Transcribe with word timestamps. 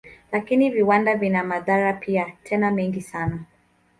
Lakini 0.31 0.69
viwanda 0.69 1.15
vina 1.15 1.43
madhara 1.43 1.93
pia, 1.93 2.37
tena 2.43 2.71
mengi 2.71 3.01
sana. 3.01 3.39